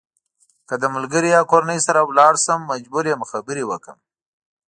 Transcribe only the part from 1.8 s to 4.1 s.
سره لاړ شم مجبور یم خبرې وکړم.